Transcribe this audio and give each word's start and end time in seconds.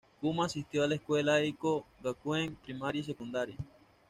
Kuma 0.19 0.45
asistió 0.47 0.83
a 0.83 0.87
la 0.87 0.95
escuela 0.95 1.39
Eiko 1.41 1.85
Gakuen 2.01 2.55
primaria 2.55 3.01
y 3.01 3.03
secundaria. 3.03 3.55